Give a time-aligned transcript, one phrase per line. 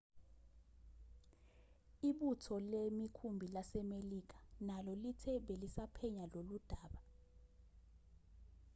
[2.09, 7.01] ibutho lemikhumbi lasemelika nalo lithe belisaphenya loludaba